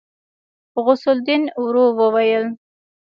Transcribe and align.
غوث 0.83 1.03
الدين 1.13 1.43
ورو 1.63 1.85
وويل. 1.99 2.45